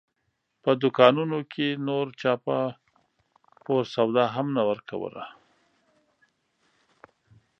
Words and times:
په 0.63 0.71
دوکانونو 0.81 1.37
کې 1.53 1.67
نور 1.87 2.05
چا 2.21 2.33
په 2.45 2.57
پور 3.63 3.83
سودا 3.93 4.25
هم 4.35 4.47
نه 4.55 4.63
ورکوله. 4.69 5.23